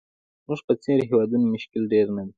[0.45, 2.29] زموږ په څېر هېوادونو مشکل ډېر نه دي.